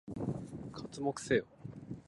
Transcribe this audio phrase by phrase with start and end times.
[0.73, 1.45] 刮目せよ！